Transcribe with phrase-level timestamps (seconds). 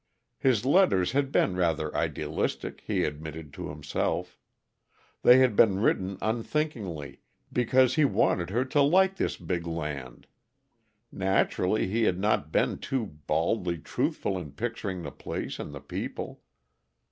[0.39, 4.39] His letters had been rather idealistic, he admitted to himself.
[5.21, 7.19] They had been written unthinkingly,
[7.53, 10.25] because he wanted her to like this big land;
[11.11, 16.41] naturally he had not been too baldly truthful in picturing the place and the people.